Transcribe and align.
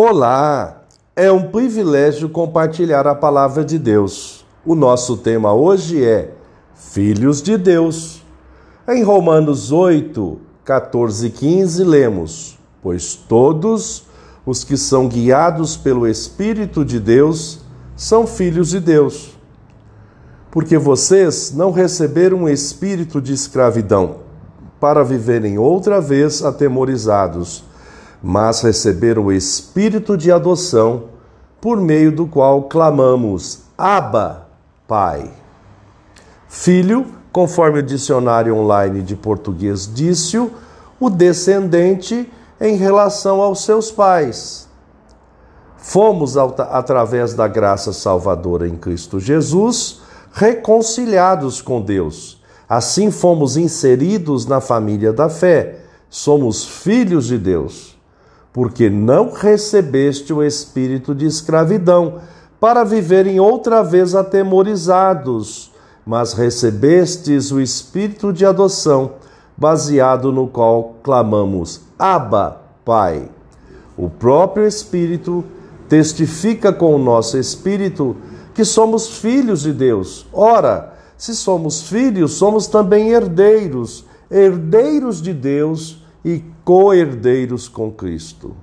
Olá! 0.00 0.84
É 1.16 1.32
um 1.32 1.50
privilégio 1.50 2.28
compartilhar 2.28 3.04
a 3.08 3.16
palavra 3.16 3.64
de 3.64 3.80
Deus. 3.80 4.46
O 4.64 4.76
nosso 4.76 5.16
tema 5.16 5.52
hoje 5.52 6.04
é 6.04 6.34
Filhos 6.72 7.42
de 7.42 7.58
Deus. 7.58 8.22
Em 8.88 9.02
Romanos 9.02 9.72
8, 9.72 10.38
14 10.64 11.26
e 11.26 11.30
15, 11.30 11.82
lemos: 11.82 12.56
Pois 12.80 13.16
todos 13.16 14.04
os 14.46 14.62
que 14.62 14.76
são 14.76 15.08
guiados 15.08 15.76
pelo 15.76 16.06
Espírito 16.06 16.84
de 16.84 17.00
Deus 17.00 17.62
são 17.96 18.24
filhos 18.24 18.68
de 18.68 18.78
Deus. 18.78 19.36
Porque 20.52 20.78
vocês 20.78 21.52
não 21.52 21.72
receberam 21.72 22.42
um 22.42 22.48
espírito 22.48 23.20
de 23.20 23.32
escravidão 23.32 24.18
para 24.78 25.02
viverem 25.02 25.58
outra 25.58 26.00
vez 26.00 26.44
atemorizados 26.44 27.66
mas 28.22 28.62
receberam 28.62 29.26
o 29.26 29.32
espírito 29.32 30.16
de 30.16 30.32
adoção, 30.32 31.04
por 31.60 31.80
meio 31.80 32.12
do 32.12 32.26
qual 32.26 32.64
clamamos: 32.64 33.62
Abba, 33.76 34.48
Pai. 34.86 35.30
Filho, 36.48 37.06
conforme 37.32 37.80
o 37.80 37.82
dicionário 37.82 38.56
online 38.56 39.02
de 39.02 39.14
português 39.14 39.92
disse, 39.92 40.38
o 40.98 41.10
descendente 41.10 42.30
em 42.60 42.76
relação 42.76 43.40
aos 43.40 43.64
seus 43.64 43.90
pais. 43.90 44.66
Fomos, 45.76 46.36
através 46.36 47.34
da 47.34 47.46
graça 47.46 47.92
salvadora 47.92 48.66
em 48.66 48.76
Cristo 48.76 49.20
Jesus, 49.20 50.00
reconciliados 50.32 51.62
com 51.62 51.80
Deus. 51.80 52.42
Assim 52.68 53.10
fomos 53.10 53.56
inseridos 53.56 54.44
na 54.44 54.60
família 54.60 55.12
da 55.12 55.28
fé. 55.28 55.80
Somos 56.10 56.64
filhos 56.64 57.26
de 57.26 57.38
Deus 57.38 57.97
porque 58.52 58.88
não 58.90 59.32
recebeste 59.32 60.32
o 60.32 60.42
espírito 60.42 61.14
de 61.14 61.26
escravidão, 61.26 62.20
para 62.60 62.82
viverem 62.82 63.38
outra 63.38 63.82
vez 63.82 64.14
atemorizados, 64.14 65.70
mas 66.04 66.32
recebestes 66.32 67.52
o 67.52 67.60
espírito 67.60 68.32
de 68.32 68.44
adoção, 68.44 69.12
baseado 69.56 70.32
no 70.32 70.48
qual 70.48 70.96
clamamos: 71.02 71.80
Abba, 71.98 72.60
Pai. 72.84 73.28
O 73.96 74.08
próprio 74.08 74.66
Espírito 74.66 75.44
testifica 75.88 76.72
com 76.72 76.94
o 76.94 76.98
nosso 76.98 77.36
espírito 77.36 78.16
que 78.54 78.64
somos 78.64 79.18
filhos 79.18 79.62
de 79.62 79.72
Deus. 79.72 80.26
Ora, 80.32 80.94
se 81.16 81.34
somos 81.34 81.82
filhos, 81.82 82.32
somos 82.32 82.68
também 82.68 83.08
herdeiros, 83.08 84.04
herdeiros 84.30 85.20
de 85.20 85.34
Deus 85.34 86.02
e 86.28 86.44
co-herdeiros 86.62 87.68
com 87.68 87.90
Cristo. 87.90 88.54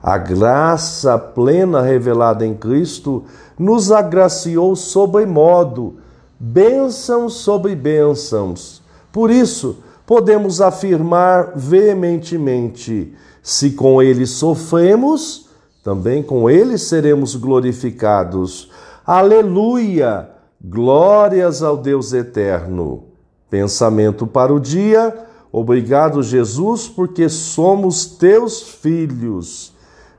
A 0.00 0.16
graça 0.16 1.18
plena 1.18 1.82
revelada 1.82 2.46
em 2.46 2.54
Cristo 2.54 3.24
nos 3.58 3.90
agraciou 3.90 4.76
sobremodo, 4.76 5.96
bênçãos 6.38 7.34
sobre 7.34 7.74
bênçãos. 7.74 8.80
Por 9.10 9.28
isso, 9.28 9.78
podemos 10.06 10.60
afirmar 10.60 11.54
veementemente: 11.56 13.12
se 13.42 13.72
com 13.72 14.00
ele 14.00 14.24
sofremos, 14.24 15.48
também 15.82 16.22
com 16.22 16.48
ele 16.48 16.78
seremos 16.78 17.34
glorificados. 17.34 18.70
Aleluia! 19.04 20.30
Glórias 20.62 21.60
ao 21.60 21.76
Deus 21.76 22.12
eterno. 22.12 23.04
Pensamento 23.50 24.28
para 24.28 24.54
o 24.54 24.60
dia 24.60 25.27
Obrigado, 25.50 26.22
Jesus, 26.22 26.88
porque 26.88 27.28
somos 27.28 28.04
teus 28.04 28.62
filhos. 28.62 29.72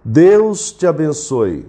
Deus 0.03 0.72
te 0.72 0.88
abençoe. 0.88 1.66